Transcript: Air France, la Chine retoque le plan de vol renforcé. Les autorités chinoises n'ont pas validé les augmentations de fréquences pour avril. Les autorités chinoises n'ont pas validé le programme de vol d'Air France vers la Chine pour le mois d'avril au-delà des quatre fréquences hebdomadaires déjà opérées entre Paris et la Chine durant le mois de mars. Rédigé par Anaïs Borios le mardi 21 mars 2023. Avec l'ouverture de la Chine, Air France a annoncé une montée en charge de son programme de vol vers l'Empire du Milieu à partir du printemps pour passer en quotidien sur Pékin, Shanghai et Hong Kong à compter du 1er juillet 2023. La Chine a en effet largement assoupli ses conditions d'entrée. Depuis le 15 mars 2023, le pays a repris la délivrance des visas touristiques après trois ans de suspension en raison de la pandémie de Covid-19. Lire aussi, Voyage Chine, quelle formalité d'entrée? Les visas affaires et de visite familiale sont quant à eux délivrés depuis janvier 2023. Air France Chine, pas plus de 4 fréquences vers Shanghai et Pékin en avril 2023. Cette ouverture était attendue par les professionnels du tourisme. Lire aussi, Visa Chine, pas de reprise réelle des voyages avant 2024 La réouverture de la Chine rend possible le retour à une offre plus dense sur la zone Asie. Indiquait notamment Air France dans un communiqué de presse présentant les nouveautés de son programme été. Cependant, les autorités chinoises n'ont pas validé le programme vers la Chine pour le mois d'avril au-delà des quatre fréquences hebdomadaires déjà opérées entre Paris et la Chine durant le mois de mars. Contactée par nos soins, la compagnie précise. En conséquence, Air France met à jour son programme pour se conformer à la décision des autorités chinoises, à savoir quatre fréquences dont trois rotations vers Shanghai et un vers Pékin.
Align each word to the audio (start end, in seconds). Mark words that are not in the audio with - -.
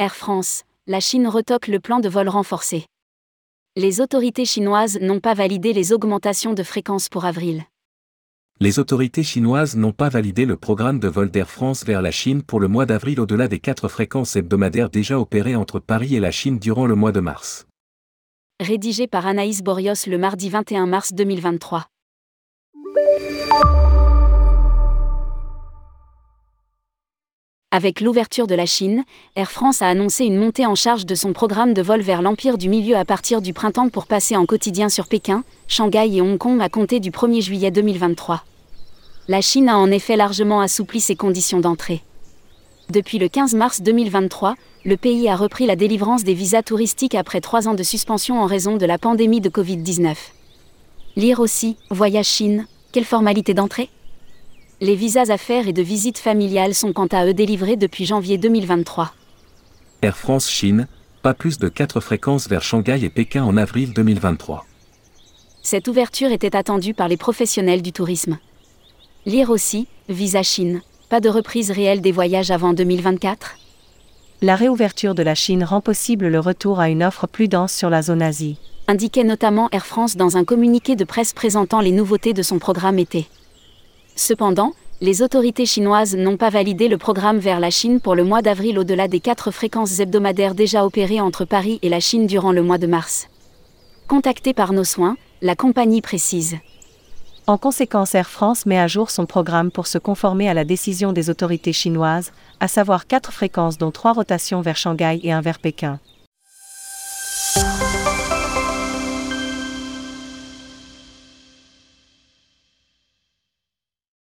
Air 0.00 0.16
France, 0.16 0.62
la 0.86 0.98
Chine 0.98 1.28
retoque 1.28 1.68
le 1.68 1.78
plan 1.78 2.00
de 2.00 2.08
vol 2.08 2.26
renforcé. 2.26 2.86
Les 3.76 4.00
autorités 4.00 4.46
chinoises 4.46 4.98
n'ont 4.98 5.20
pas 5.20 5.34
validé 5.34 5.74
les 5.74 5.92
augmentations 5.92 6.54
de 6.54 6.62
fréquences 6.62 7.10
pour 7.10 7.26
avril. 7.26 7.64
Les 8.60 8.78
autorités 8.78 9.22
chinoises 9.22 9.76
n'ont 9.76 9.92
pas 9.92 10.08
validé 10.08 10.46
le 10.46 10.56
programme 10.56 11.00
de 11.00 11.08
vol 11.08 11.30
d'Air 11.30 11.50
France 11.50 11.84
vers 11.84 12.00
la 12.00 12.12
Chine 12.12 12.42
pour 12.42 12.60
le 12.60 12.68
mois 12.68 12.86
d'avril 12.86 13.20
au-delà 13.20 13.46
des 13.46 13.58
quatre 13.58 13.88
fréquences 13.88 14.36
hebdomadaires 14.36 14.88
déjà 14.88 15.20
opérées 15.20 15.54
entre 15.54 15.80
Paris 15.80 16.16
et 16.16 16.20
la 16.20 16.30
Chine 16.30 16.58
durant 16.58 16.86
le 16.86 16.94
mois 16.94 17.12
de 17.12 17.20
mars. 17.20 17.66
Rédigé 18.58 19.06
par 19.06 19.26
Anaïs 19.26 19.62
Borios 19.62 20.06
le 20.06 20.16
mardi 20.16 20.48
21 20.48 20.86
mars 20.86 21.12
2023. 21.12 21.84
Avec 27.72 28.00
l'ouverture 28.00 28.48
de 28.48 28.56
la 28.56 28.66
Chine, 28.66 29.04
Air 29.36 29.52
France 29.52 29.80
a 29.80 29.86
annoncé 29.86 30.24
une 30.24 30.36
montée 30.36 30.66
en 30.66 30.74
charge 30.74 31.06
de 31.06 31.14
son 31.14 31.32
programme 31.32 31.72
de 31.72 31.82
vol 31.82 32.00
vers 32.00 32.20
l'Empire 32.20 32.58
du 32.58 32.68
Milieu 32.68 32.96
à 32.96 33.04
partir 33.04 33.40
du 33.40 33.52
printemps 33.52 33.90
pour 33.90 34.08
passer 34.08 34.34
en 34.34 34.44
quotidien 34.44 34.88
sur 34.88 35.06
Pékin, 35.06 35.44
Shanghai 35.68 36.16
et 36.16 36.20
Hong 36.20 36.36
Kong 36.36 36.60
à 36.60 36.68
compter 36.68 36.98
du 36.98 37.12
1er 37.12 37.40
juillet 37.40 37.70
2023. 37.70 38.42
La 39.28 39.40
Chine 39.40 39.68
a 39.68 39.78
en 39.78 39.88
effet 39.92 40.16
largement 40.16 40.60
assoupli 40.60 41.00
ses 41.00 41.14
conditions 41.14 41.60
d'entrée. 41.60 42.02
Depuis 42.88 43.20
le 43.20 43.28
15 43.28 43.54
mars 43.54 43.82
2023, 43.82 44.56
le 44.84 44.96
pays 44.96 45.28
a 45.28 45.36
repris 45.36 45.66
la 45.66 45.76
délivrance 45.76 46.24
des 46.24 46.34
visas 46.34 46.64
touristiques 46.64 47.14
après 47.14 47.40
trois 47.40 47.68
ans 47.68 47.74
de 47.74 47.84
suspension 47.84 48.40
en 48.42 48.46
raison 48.46 48.78
de 48.78 48.86
la 48.86 48.98
pandémie 48.98 49.40
de 49.40 49.48
Covid-19. 49.48 50.16
Lire 51.14 51.38
aussi, 51.38 51.76
Voyage 51.90 52.26
Chine, 52.26 52.66
quelle 52.90 53.04
formalité 53.04 53.54
d'entrée? 53.54 53.90
Les 54.80 54.94
visas 54.94 55.28
affaires 55.28 55.68
et 55.68 55.74
de 55.74 55.82
visite 55.82 56.18
familiale 56.18 56.74
sont 56.74 56.94
quant 56.94 57.06
à 57.06 57.26
eux 57.26 57.34
délivrés 57.34 57.76
depuis 57.76 58.06
janvier 58.06 58.38
2023. 58.38 59.12
Air 60.00 60.16
France 60.16 60.48
Chine, 60.48 60.88
pas 61.22 61.34
plus 61.34 61.58
de 61.58 61.68
4 61.68 62.00
fréquences 62.00 62.48
vers 62.48 62.62
Shanghai 62.62 63.04
et 63.04 63.10
Pékin 63.10 63.44
en 63.44 63.58
avril 63.58 63.92
2023. 63.92 64.64
Cette 65.62 65.86
ouverture 65.86 66.32
était 66.32 66.56
attendue 66.56 66.94
par 66.94 67.08
les 67.08 67.18
professionnels 67.18 67.82
du 67.82 67.92
tourisme. 67.92 68.38
Lire 69.26 69.50
aussi, 69.50 69.86
Visa 70.08 70.42
Chine, 70.42 70.80
pas 71.10 71.20
de 71.20 71.28
reprise 71.28 71.70
réelle 71.70 72.00
des 72.00 72.12
voyages 72.12 72.50
avant 72.50 72.72
2024 72.72 73.56
La 74.40 74.56
réouverture 74.56 75.14
de 75.14 75.22
la 75.22 75.34
Chine 75.34 75.62
rend 75.62 75.82
possible 75.82 76.28
le 76.28 76.40
retour 76.40 76.80
à 76.80 76.88
une 76.88 77.02
offre 77.02 77.26
plus 77.26 77.48
dense 77.48 77.74
sur 77.74 77.90
la 77.90 78.00
zone 78.00 78.22
Asie. 78.22 78.56
Indiquait 78.88 79.24
notamment 79.24 79.68
Air 79.72 79.84
France 79.84 80.16
dans 80.16 80.38
un 80.38 80.44
communiqué 80.44 80.96
de 80.96 81.04
presse 81.04 81.34
présentant 81.34 81.82
les 81.82 81.92
nouveautés 81.92 82.32
de 82.32 82.42
son 82.42 82.58
programme 82.58 82.98
été. 82.98 83.28
Cependant, 84.20 84.74
les 85.00 85.22
autorités 85.22 85.64
chinoises 85.64 86.14
n'ont 86.14 86.36
pas 86.36 86.50
validé 86.50 86.88
le 86.88 86.98
programme 86.98 87.38
vers 87.38 87.58
la 87.58 87.70
Chine 87.70 88.00
pour 88.00 88.14
le 88.14 88.22
mois 88.22 88.42
d'avril 88.42 88.78
au-delà 88.78 89.08
des 89.08 89.18
quatre 89.18 89.50
fréquences 89.50 89.98
hebdomadaires 89.98 90.54
déjà 90.54 90.84
opérées 90.84 91.22
entre 91.22 91.46
Paris 91.46 91.78
et 91.80 91.88
la 91.88 92.00
Chine 92.00 92.26
durant 92.26 92.52
le 92.52 92.62
mois 92.62 92.76
de 92.76 92.86
mars. 92.86 93.28
Contactée 94.08 94.52
par 94.52 94.74
nos 94.74 94.84
soins, 94.84 95.16
la 95.40 95.56
compagnie 95.56 96.02
précise. 96.02 96.58
En 97.46 97.56
conséquence, 97.56 98.14
Air 98.14 98.28
France 98.28 98.66
met 98.66 98.78
à 98.78 98.88
jour 98.88 99.10
son 99.10 99.24
programme 99.24 99.70
pour 99.70 99.86
se 99.86 99.96
conformer 99.96 100.50
à 100.50 100.54
la 100.54 100.66
décision 100.66 101.14
des 101.14 101.30
autorités 101.30 101.72
chinoises, 101.72 102.30
à 102.60 102.68
savoir 102.68 103.06
quatre 103.06 103.32
fréquences 103.32 103.78
dont 103.78 103.90
trois 103.90 104.12
rotations 104.12 104.60
vers 104.60 104.76
Shanghai 104.76 105.18
et 105.22 105.32
un 105.32 105.40
vers 105.40 105.58
Pékin. 105.58 105.98